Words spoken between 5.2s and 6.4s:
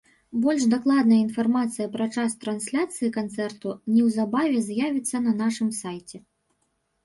на нашым сайце.